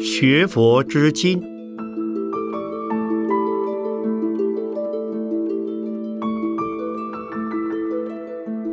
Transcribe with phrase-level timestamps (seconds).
[0.00, 1.42] 学佛之经，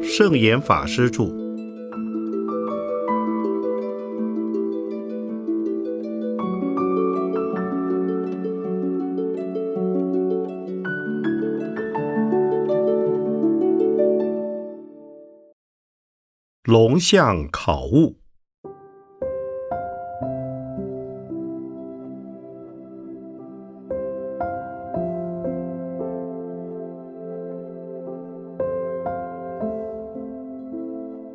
[0.02, 1.39] 圣严法师著。
[16.70, 18.16] 龙象考物。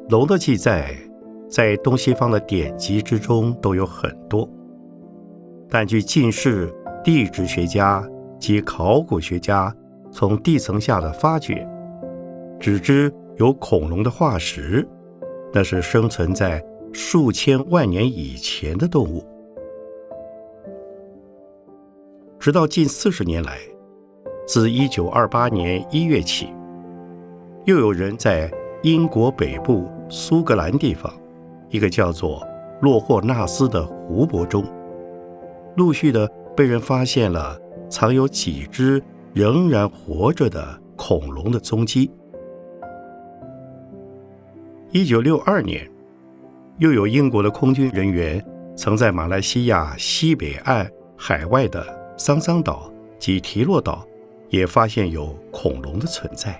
[0.09, 0.95] 龙的记载，
[1.51, 4.49] 在东西方的典籍之中都有很多，
[5.69, 6.73] 但据近世
[7.03, 8.09] 地质学家
[8.39, 9.75] 及考古学家
[10.13, 11.69] 从地层下的发掘，
[12.61, 14.89] 只知有恐龙的化石。
[15.57, 16.61] 那是生存在
[16.93, 19.25] 数千万年以前的动物，
[22.41, 23.59] 直到近四十年来，
[24.49, 26.49] 自一九二八年一月起，
[27.67, 28.51] 又有人在
[28.83, 31.13] 英国北部苏格兰地方
[31.71, 32.45] 一个叫做
[32.83, 34.65] 洛霍纳斯的湖泊中，
[35.77, 37.57] 陆续的被人发现了
[37.89, 39.01] 藏有几只
[39.33, 42.11] 仍然活着的恐龙的踪迹。
[44.95, 45.91] 一九六二年，
[46.79, 48.41] 又有英国的空军人员
[48.77, 51.85] 曾在马来西亚西北岸海外的
[52.17, 54.07] 桑桑岛及提洛岛，
[54.51, 56.57] 也发现有恐龙的存在。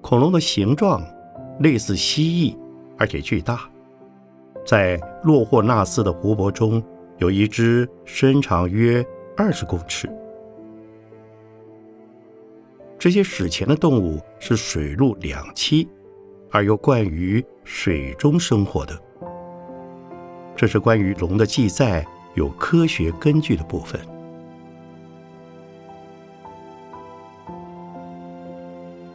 [0.00, 1.02] 恐龙的形状
[1.58, 2.56] 类似蜥蜴，
[2.96, 3.68] 而且巨大。
[4.64, 6.80] 在洛霍纳斯的湖泊中，
[7.16, 9.04] 有一只身长约
[9.36, 10.08] 二十公尺。
[12.98, 15.86] 这些史前的动物是水陆两栖，
[16.50, 19.00] 而又惯于水中生活的。
[20.56, 24.00] 这是关于龙的记载有科学根据的部分。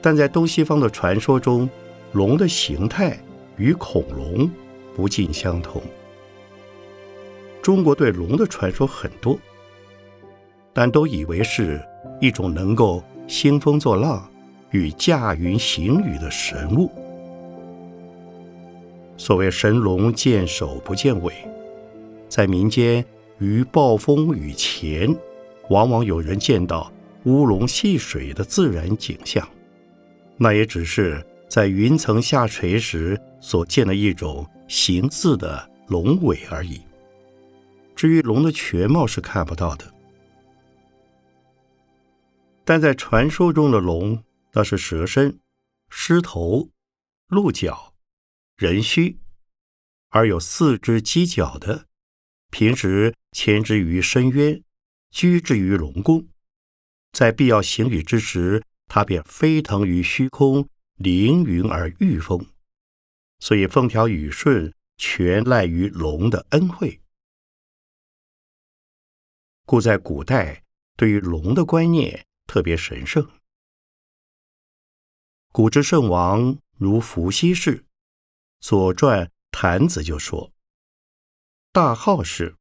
[0.01, 1.69] 但在东西方的传说中，
[2.13, 3.17] 龙的形态
[3.57, 4.49] 与恐龙
[4.95, 5.81] 不尽相同。
[7.61, 9.37] 中国对龙的传说很多，
[10.71, 11.81] 但都以为是
[12.21, 13.03] 一种能够。
[13.27, 14.29] 兴风作浪
[14.71, 16.91] 与驾云行雨的神物。
[19.17, 21.33] 所谓神龙见首不见尾，
[22.27, 23.03] 在民间
[23.39, 25.15] 于暴风雨前，
[25.69, 26.91] 往往有人见到
[27.25, 29.47] 乌龙戏水的自然景象，
[30.35, 36.81] 那也只是在云层下垂时所见的一种形似的龙尾而已。
[37.95, 39.85] 至于龙的全貌是看不到的。
[42.65, 45.39] 但在传说中的龙，那是蛇身、
[45.89, 46.69] 狮头、
[47.27, 47.93] 鹿角、
[48.55, 49.19] 人须，
[50.09, 51.87] 而有四只犄角的。
[52.49, 54.63] 平时潜之于深渊，
[55.09, 56.27] 居之于龙宫，
[57.11, 62.45] 在必要行雨之时，它便飞腾于虚空，凌云而御风。
[63.39, 67.01] 所以风调雨顺，全赖于龙的恩惠。
[69.65, 70.63] 故在古代，
[70.95, 72.25] 对于龙的观念。
[72.45, 73.29] 特别神圣。
[75.51, 77.79] 古之圣王如伏羲氏，
[78.59, 80.51] 《左传》坛子就说
[81.71, 82.57] ：“大号氏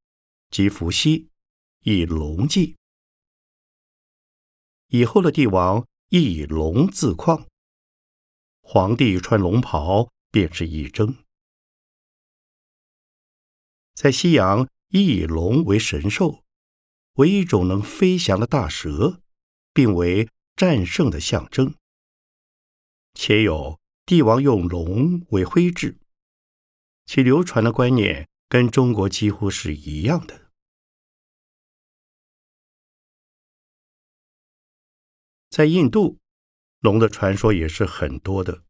[0.51, 1.31] 即伏羲，
[1.81, 2.77] 以龙祭。
[4.89, 7.47] 以后的帝王亦以龙自况。
[8.61, 11.17] 皇帝穿龙袍，便是一征。
[13.95, 16.45] 在西洋，亦以龙为神兽，
[17.15, 19.21] 为一种能飞翔的大蛇。”
[19.73, 21.75] 并为战胜的象征，
[23.15, 25.99] 且有帝王用龙为徽制，
[27.07, 30.51] 其流传的观念跟中国几乎是一样的。
[35.51, 36.19] 在印度，
[36.81, 38.65] 龙的传说也是很多的，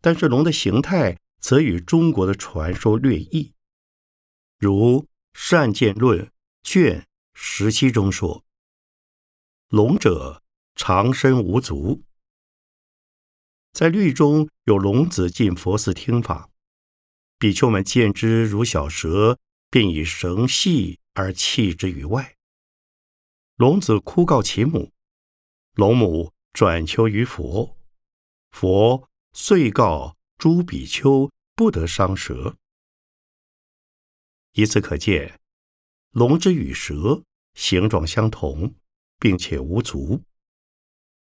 [0.00, 3.54] 但是龙的形态则与中国的传说略异，
[4.58, 5.02] 如
[5.34, 6.26] 《善见论》
[6.62, 8.45] 卷十七中说。
[9.76, 10.42] 龙者，
[10.74, 12.02] 长身无足。
[13.74, 16.48] 在律中有龙子进佛寺听法，
[17.38, 19.38] 比丘们见之如小蛇，
[19.68, 22.38] 便以绳系而弃之于外。
[23.56, 24.92] 龙子哭告其母，
[25.74, 27.76] 龙母转求于佛，
[28.52, 32.56] 佛遂告诸比丘不得伤蛇。
[34.52, 35.38] 以此可见，
[36.12, 38.74] 龙之与蛇形状相同。
[39.18, 40.22] 并且无足，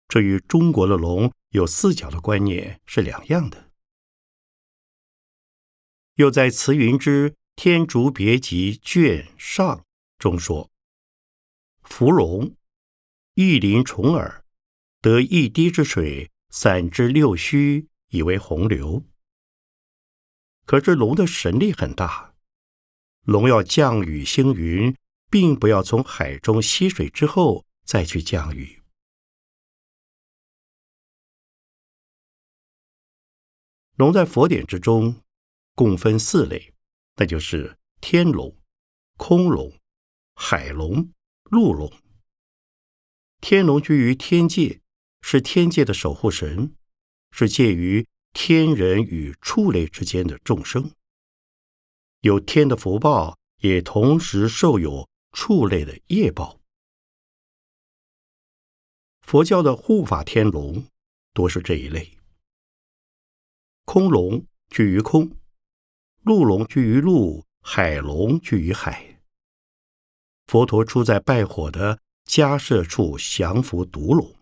[0.08, 3.70] 这与中国的龙有四角的观念是两样的。
[6.14, 9.84] 又在慈云之《天竺别集》卷上
[10.18, 10.70] 中说
[11.82, 12.54] ：“芙蓉，
[13.34, 14.44] 一鳞虫耳，
[15.00, 19.04] 得一滴之水，散之六虚，以为洪流。”
[20.66, 22.34] 可是龙的神力很大，
[23.22, 24.96] 龙要降雨星云，
[25.28, 28.82] 并不要从海中吸水之后再去降雨。
[33.96, 35.22] 龙在佛典之中
[35.74, 36.74] 共分四类，
[37.16, 38.56] 那就是天龙、
[39.16, 39.78] 空龙、
[40.34, 41.12] 海龙、
[41.44, 41.92] 陆龙。
[43.40, 44.80] 天龙居于天界，
[45.20, 46.74] 是天界的守护神，
[47.30, 50.90] 是介于天人与畜类之间的众生，
[52.22, 56.63] 有天的福报，也同时受有畜类的业报。
[59.24, 60.84] 佛教的护法天龙
[61.32, 62.18] 多是这一类。
[63.86, 65.34] 空龙居于空，
[66.22, 69.22] 陆龙居于陆，海龙居于海。
[70.46, 74.36] 佛陀出在拜火的迦舍处降伏毒龙，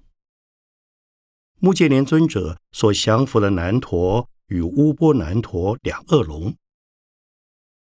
[1.61, 6.57] 目犍连尊者所降伏的南陀与乌波南陀两恶龙，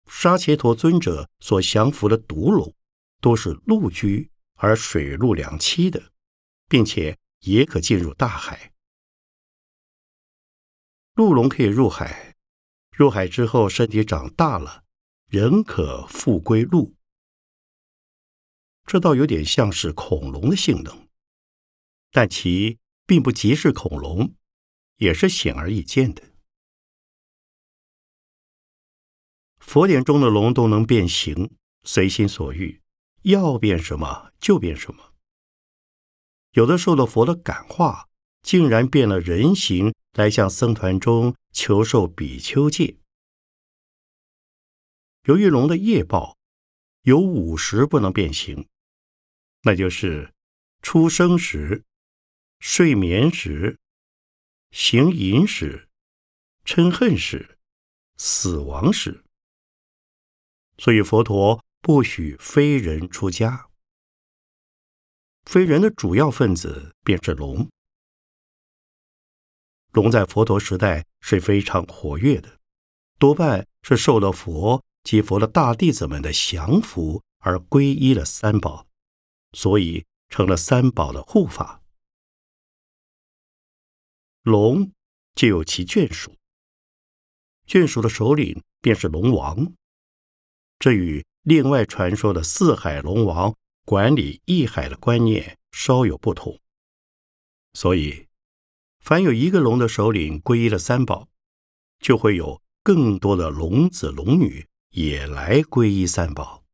[0.09, 2.75] 沙伽陀尊者所降伏的毒龙，
[3.21, 6.11] 都是陆居而水陆两栖的，
[6.69, 8.73] 并且也可进入大海。
[11.15, 12.37] 陆龙可以入海，
[12.91, 14.85] 入海之后身体长大了，
[15.29, 16.95] 仍可复归陆。
[18.85, 21.09] 这倒有点像是恐龙的性能，
[22.13, 24.35] 但其并不即是恐龙，
[24.97, 26.23] 也是显而易见的。
[29.59, 32.81] 佛典中的龙都能变形，随心所欲，
[33.23, 35.16] 要变什么就变什么。
[36.57, 38.09] 有的受了佛的感化，
[38.43, 39.95] 竟然变了人形。
[40.17, 42.97] 来向僧团中求受比丘戒。
[45.25, 46.39] 由于龙的业报
[47.03, 48.67] 有五时不能变形，
[49.65, 50.33] 那就是
[50.81, 51.85] 出生时、
[52.61, 53.79] 睡眠时、
[54.71, 55.87] 行淫时、
[56.65, 57.59] 嗔恨时、
[58.17, 59.23] 死亡时，
[60.79, 63.69] 所以佛陀不许非人出家。
[65.47, 67.69] 非人的主要分子便是龙。
[69.93, 72.59] 龙在佛陀时代是非常活跃的，
[73.19, 78.87] 多半是受了佛及佛的大弟子们的降服而皈依了三宝，
[79.53, 81.81] 所以成了三宝的护法。
[84.43, 84.93] 龙
[85.37, 86.35] 就有其眷属，
[87.67, 89.73] 眷属的首领便是龙王，
[90.79, 93.55] 这与另外传说的四海龙王
[93.87, 96.61] 管理义海的观念稍有不同，
[97.73, 98.27] 所以。
[98.99, 101.29] 凡有一个龙的首领皈依了三宝，
[102.01, 106.65] 就会有更多的龙子龙女也来皈依三宝。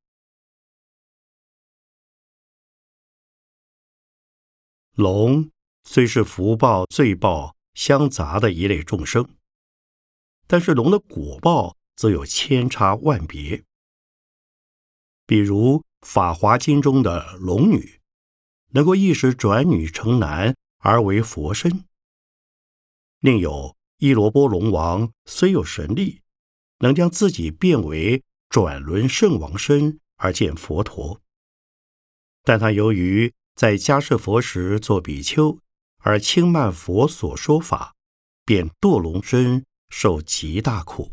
[4.94, 5.50] 龙
[5.85, 9.37] 虽是福报、罪报相杂的一类众生，
[10.47, 13.62] 但是龙的果报则有千差万别。
[15.26, 18.01] 比如《法华经》中的龙女，
[18.71, 21.85] 能够一时转女成男而为佛身。
[23.21, 26.23] 另有一罗波龙王，虽有神力，
[26.79, 31.21] 能将自己变为转轮圣王身而见佛陀，
[32.43, 35.59] 但他由于在迦舍佛时做比丘，
[35.99, 37.94] 而轻慢佛所说法，
[38.44, 41.13] 便堕龙身，受极大苦。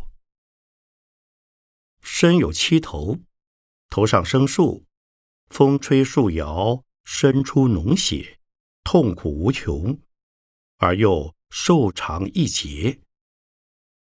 [2.01, 3.19] 身有七头，
[3.89, 4.85] 头上生树，
[5.49, 8.39] 风吹树摇，生出脓血，
[8.83, 9.99] 痛苦无穷，
[10.77, 11.35] 而又。
[11.51, 13.01] 寿长一劫，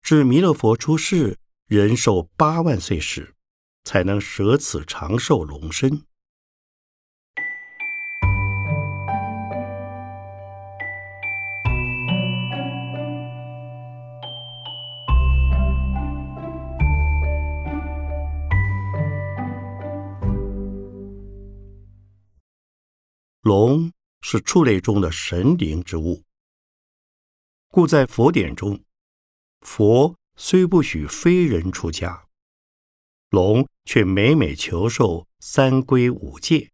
[0.02, 3.34] 至弥勒佛出世，人寿八万岁时，
[3.84, 6.04] 才能舍此长寿龙身。
[23.52, 23.92] 龙
[24.22, 26.24] 是畜类中的神灵之物。
[27.68, 28.82] 故在佛典中，
[29.60, 32.28] 佛虽不许非人出家，
[33.28, 36.72] 龙却每每求受三规五戒，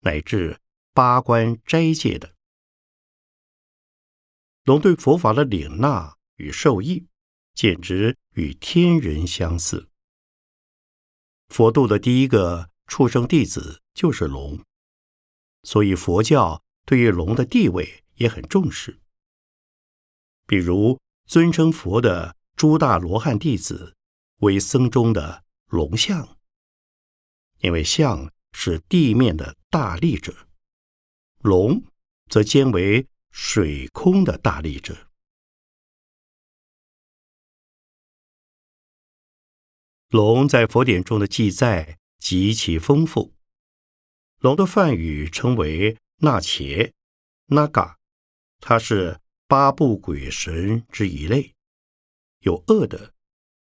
[0.00, 0.58] 乃至
[0.94, 2.34] 八关斋戒的。
[4.64, 7.06] 龙对佛法的领纳与受益，
[7.52, 9.90] 简直与天人相似。
[11.48, 14.64] 佛度的第一个畜生弟子就是龙，
[15.64, 19.00] 所以佛教对于龙的地位也很重视。
[20.46, 23.96] 比如尊称佛的诸大罗汉弟子
[24.40, 26.38] 为僧中的龙象，
[27.60, 30.46] 因为象是地面的大力者，
[31.40, 31.82] 龙
[32.28, 35.10] 则兼为水空的大力者。
[40.10, 43.34] 龙在佛典中的记载极其丰富。
[44.44, 46.92] 龙的梵语称为那伽、
[47.46, 47.96] 那嘎，
[48.60, 51.54] 它是八部鬼神之一类，
[52.40, 53.14] 有恶的，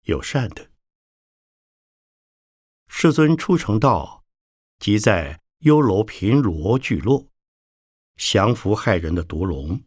[0.04, 0.70] 有善的。
[2.88, 4.24] 世尊出成道，
[4.78, 7.26] 即在优楼频罗聚落，
[8.16, 9.82] 降服害人的毒龙。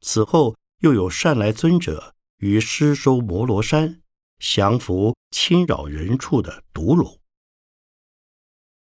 [0.00, 4.00] 此后又有善来尊者于施收摩罗山。
[4.38, 7.20] 降服侵扰人畜的毒龙。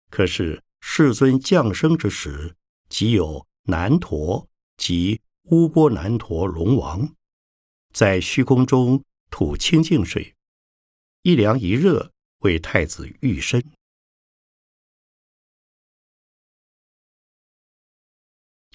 [0.09, 2.55] 可是世尊降生之时，
[2.87, 7.13] 即有南陀及乌波南陀龙王，
[7.91, 10.35] 在虚空中吐清净水，
[11.23, 13.61] 一凉一热，为太子浴身。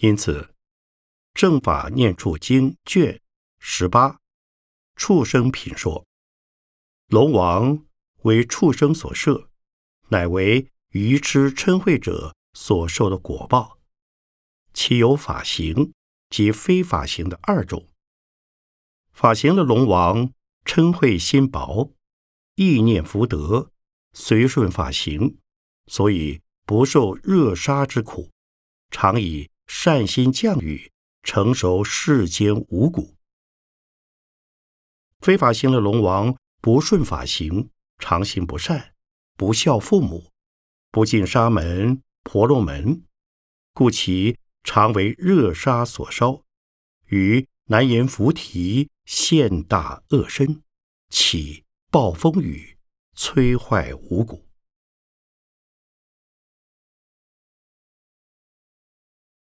[0.00, 0.42] 因此，
[1.32, 3.22] 《正法念处经》卷
[3.60, 4.20] 十八，
[4.96, 6.04] 畜生品说。
[7.06, 7.86] 龙王
[8.24, 9.48] 为畜生所设，
[10.08, 13.78] 乃为愚痴嗔恚者所受的果报。
[14.72, 15.92] 其有法行
[16.28, 17.88] 及非法行的二种。
[19.12, 20.32] 法行的龙王
[20.64, 21.92] 嗔恚心薄，
[22.54, 23.70] 意念福德，
[24.12, 25.36] 随顺法行，
[25.86, 28.30] 所以不受热杀之苦，
[28.90, 30.92] 常以善心降雨，
[31.22, 33.14] 成熟世间五谷。
[35.20, 36.36] 非法行的龙王。
[36.62, 38.92] 不顺法行，常行不善，
[39.34, 40.29] 不孝父母，
[40.90, 43.04] 不进沙门、婆罗门，
[43.72, 46.44] 故其常为热沙所烧，
[47.06, 50.62] 于难言菩提现大恶身，
[51.08, 52.76] 起暴风雨，
[53.14, 54.46] 摧坏五谷。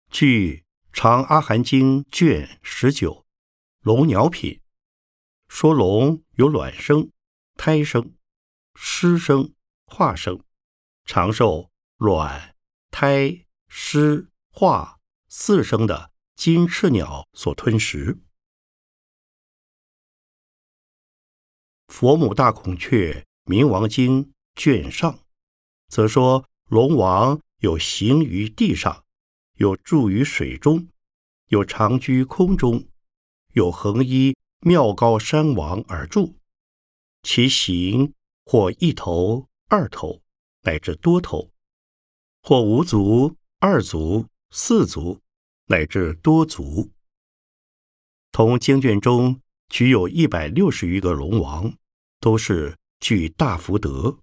[0.09, 0.57] 据
[0.93, 3.13] 《长阿含经》卷十九
[3.81, 4.51] 《龙鸟品》。
[5.49, 7.11] 说龙有卵生、
[7.55, 8.15] 胎生、
[8.73, 9.53] 湿生、
[9.85, 10.43] 化生，
[11.05, 12.55] 长寿卵、
[12.91, 18.19] 胎、湿、化四生的金翅鸟所吞食。
[21.87, 25.19] 佛母大孔雀明王经卷上，
[25.87, 29.03] 则说龙王有行于地上，
[29.57, 30.87] 有住于水中，
[31.49, 32.87] 有长居空中，
[33.53, 34.35] 有横依。
[34.65, 36.35] 妙高山王而住，
[37.21, 38.13] 其形
[38.45, 40.22] 或一头、二头，
[40.63, 41.51] 乃至多头；
[42.41, 45.21] 或无足、二足、四足，
[45.67, 46.91] 乃至多足。
[48.31, 51.77] 同经卷中举有一百六十余个龙王，
[52.19, 54.17] 都是具大福德。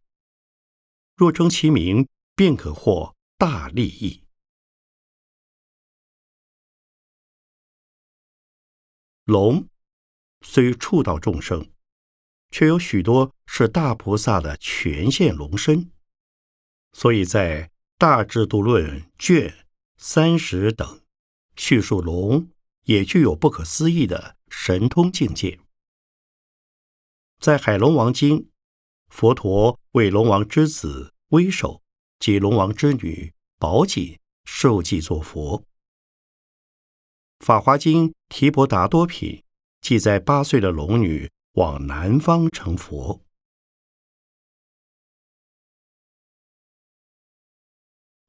[1.17, 4.23] 若称其名，便可获大利益。
[9.25, 9.67] 龙。
[10.43, 11.71] 虽触到众生，
[12.51, 15.93] 却有许多是大菩萨的全现龙身，
[16.93, 17.65] 所以在
[17.99, 19.67] 《大智度论》卷
[19.97, 21.01] 三十等
[21.57, 22.49] 叙述龙
[22.85, 25.61] 也具有不可思议的神通境界。
[27.39, 28.39] 在《海龙王经》，
[29.09, 31.83] 佛陀为龙王之子威首
[32.19, 35.63] 及龙王之女宝锦受记作佛，
[37.41, 39.31] 《法华经·提婆达多品》。
[39.81, 43.23] 记载八岁的龙女往南方成佛。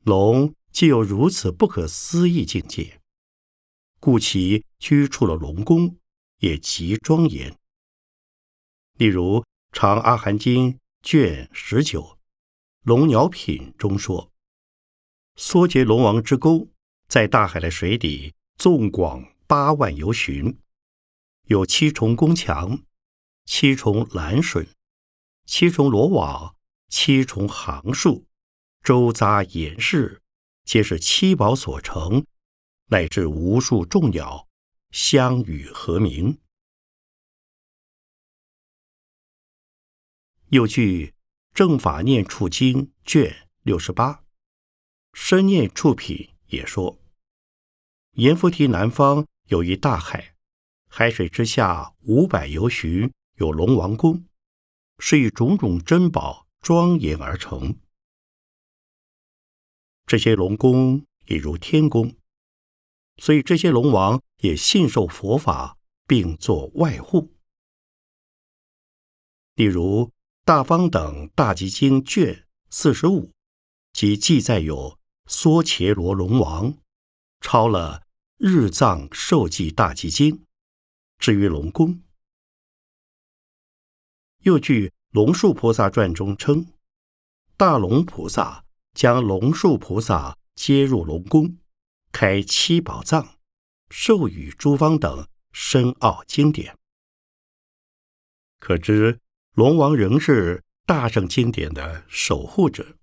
[0.03, 2.99] 龙既有如此不可思议境界，
[3.99, 5.97] 故其居处的龙宫
[6.39, 7.55] 也极庄严。
[8.97, 9.41] 例如
[9.71, 12.01] 《长阿含经》卷十九
[12.81, 14.31] 《龙鸟品》中说
[15.37, 16.69] ：“缩结龙王之沟，
[17.07, 20.57] 在大海的水底，纵广八万由旬。”
[21.45, 22.81] 有七重宫墙，
[23.45, 24.67] 七重栏笋，
[25.45, 26.55] 七重罗网，
[26.87, 28.25] 七重行树，
[28.83, 30.23] 周匝岩室，
[30.63, 32.25] 皆是七宝所成，
[32.87, 34.47] 乃至无数众鸟
[34.89, 36.39] 相与和鸣。
[40.49, 41.07] 又据
[41.53, 44.13] 《正法念处经》卷六十八，
[45.13, 46.99] 《深念处品》也说，
[48.13, 50.33] 阎浮提南方有一大海。
[50.87, 54.25] 海水之下五百由旬，有龙王宫，
[54.97, 57.77] 是以种种珍宝庄严而成。
[60.11, 62.13] 这些龙宫也如天宫，
[63.15, 67.31] 所以这些龙王也信受佛法，并作外护。
[69.55, 70.07] 例如
[70.43, 73.31] 《大方等大集经》卷四十五，
[73.93, 76.77] 即记载有梭伽罗龙王
[77.39, 78.01] 抄了
[78.35, 80.39] 《日藏受记大集经》，
[81.19, 82.03] 至于龙宫。
[84.39, 86.65] 又据《龙树菩萨传》中称，
[87.55, 91.57] 大龙菩萨将龙树菩萨接入龙宫，
[92.11, 93.37] 开七宝藏，
[93.89, 96.77] 授予诸方等深奥经典。
[98.59, 99.19] 可知
[99.53, 102.97] 龙王仍是大圣经典的守护者。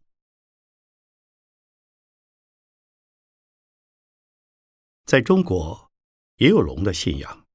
[5.04, 5.90] 在中国，
[6.36, 7.46] 也有龙的信仰。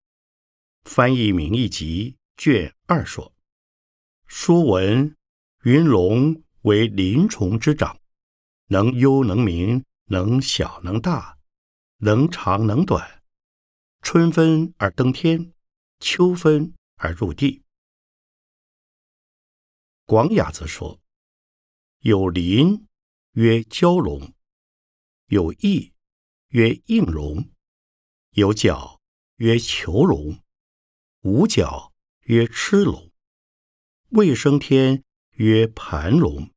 [0.83, 3.31] 翻译《名义集》卷二说。
[4.25, 5.15] 书文
[5.63, 7.97] 云龙为鳞虫之长，
[8.67, 11.37] 能幽能明，能小能大，
[11.97, 13.23] 能长能短。
[14.01, 15.53] 春分而登天，
[15.99, 17.63] 秋分而入地。
[20.05, 20.99] 广雅则说：
[21.99, 22.87] 有鳞
[23.31, 24.33] 曰蛟龙，
[25.27, 25.93] 有翼
[26.49, 27.49] 曰应龙，
[28.31, 28.99] 有角
[29.37, 30.43] 曰囚龙，
[31.21, 31.93] 无角
[32.23, 33.09] 曰螭龙。
[34.09, 36.52] 未生天曰盘龙，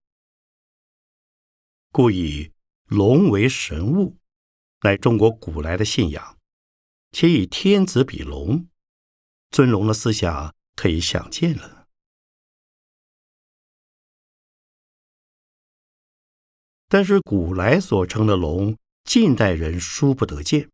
[1.96, 2.52] 故以
[2.84, 4.18] 龙为神物，
[4.82, 6.36] 乃中国古来的信仰。
[7.10, 8.68] 且以天子比龙，
[9.50, 11.86] 尊龙的思想可以想见了。
[16.86, 20.68] 但是古来所称的龙，近代人殊不得见。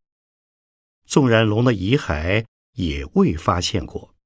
[1.06, 4.16] 纵然龙的遗骸也未发现过，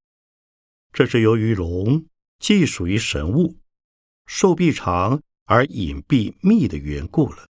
[0.95, 2.07] 这是由于龙。
[2.38, 3.59] 既属于神物，
[4.25, 7.47] 寿臂长而隐蔽密的缘故了。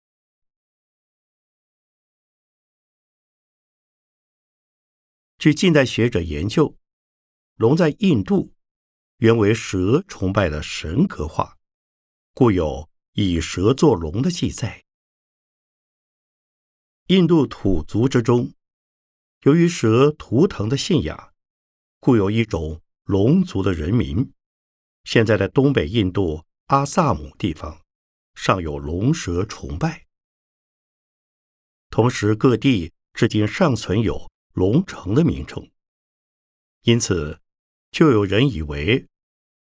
[5.38, 6.76] 据近代学者研究，
[7.56, 8.52] 龙在印度
[9.18, 11.56] 原为蛇崇拜的神格化，
[12.34, 14.84] 故有以蛇作龙的记载。
[17.06, 18.52] 印度土族之中，
[19.42, 21.32] 由于蛇图腾的信仰，
[22.00, 24.32] 故有一种龙族的人民。
[25.04, 27.85] 现在的东北印度阿萨姆地方，
[28.36, 30.06] 尚有龙蛇崇拜。
[31.90, 35.68] 同时，各地至今尚存有龙城的名称，
[36.82, 37.40] 因此
[37.90, 39.08] 就有人以为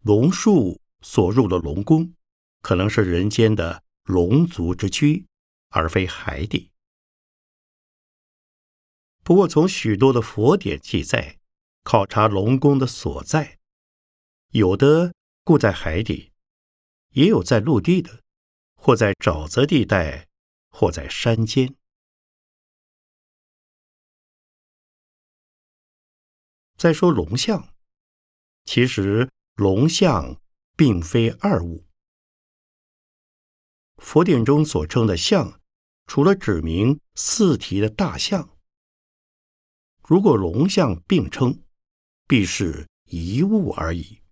[0.00, 2.14] 龙树所入的龙宫，
[2.62, 5.26] 可能是人间的龙族之居，
[5.68, 6.70] 而非海底。
[9.22, 11.38] 不过，从许多的佛典记载
[11.82, 13.58] 考察龙宫的所在，
[14.52, 15.12] 有的。
[15.44, 16.30] 故在海底，
[17.14, 18.21] 也有在陆地的，
[18.84, 20.26] 或在沼泽地带，
[20.68, 21.76] 或在山间。
[26.76, 27.72] 再说龙象，
[28.64, 30.42] 其实龙象
[30.76, 31.86] 并非二物。
[33.98, 35.60] 佛典中所称的象，
[36.08, 38.58] 除了指明四蹄的大象，
[40.02, 41.62] 如果龙象并称，
[42.26, 44.22] 必是一物而已。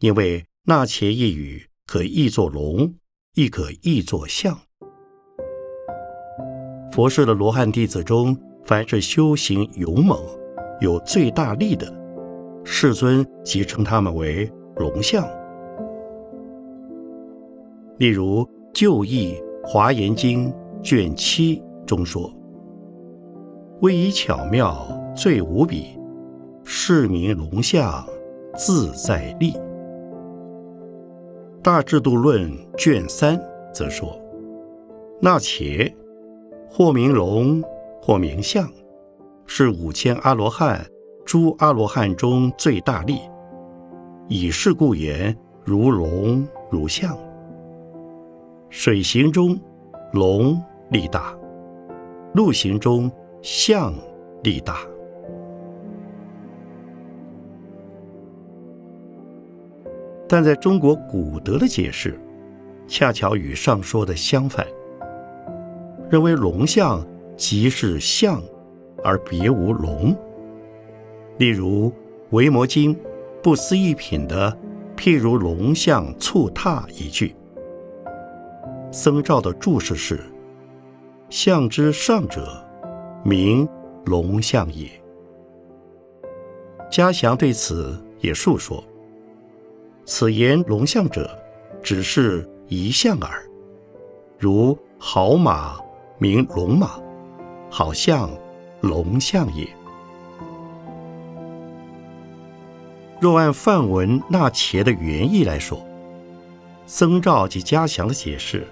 [0.00, 2.98] 因为那且一语可译作龙，
[3.34, 4.54] 亦可译作相。
[6.90, 10.20] 佛世的罗汉弟子中，凡是修行勇猛、
[10.80, 11.90] 有最大力的，
[12.62, 15.26] 世尊即称他们为龙象。
[17.96, 20.50] 例如《旧译华严经》
[20.82, 22.30] 卷七中说
[23.80, 25.98] ：“威仪巧妙最无比，
[26.64, 28.06] 是名龙象
[28.54, 29.54] 自在力。”
[31.62, 33.40] 大制度论卷三
[33.72, 34.20] 则说
[35.22, 35.94] ：“那且
[36.68, 37.62] 或名龙，
[38.00, 38.68] 或名象，
[39.46, 40.84] 是五千阿罗汉
[41.24, 43.20] 诸阿罗汉中最大力。
[44.26, 47.16] 以是故言，如龙如象。
[48.68, 49.56] 水行中
[50.12, 51.32] 龙力大，
[52.34, 53.08] 陆行中
[53.40, 53.94] 象
[54.42, 54.78] 力大。”
[60.32, 62.18] 但在中国古德的解释，
[62.86, 64.66] 恰巧与上说的相反，
[66.08, 68.42] 认为龙象即是象，
[69.04, 70.16] 而别无龙。
[71.36, 71.90] 例如
[72.30, 72.94] 《维摩经》
[73.42, 74.56] 不思议品的
[74.96, 77.36] “譬如龙象蹴踏”一句，
[78.90, 80.18] 僧肇的注释是
[81.28, 82.66] ：“象之上者，
[83.22, 83.68] 名
[84.06, 84.88] 龙象也。”
[86.90, 88.82] 嘉祥对此也述说。
[90.04, 91.30] 此言龙象者，
[91.82, 93.42] 只是一象耳。
[94.38, 95.78] 如好马
[96.18, 97.00] 名龙马，
[97.70, 98.30] 好象
[98.80, 99.66] 龙象也。
[103.20, 105.80] 若按范文纳茄的原意来说，
[106.86, 108.66] 僧肇及嘉祥的解释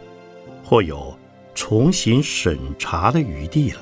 [0.65, 1.17] 或有
[1.55, 3.79] 重新审查的余地了。